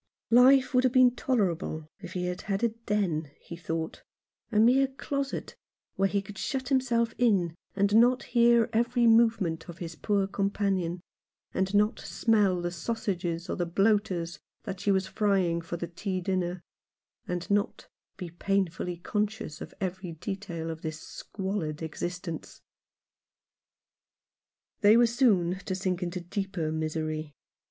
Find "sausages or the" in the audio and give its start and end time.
12.71-13.67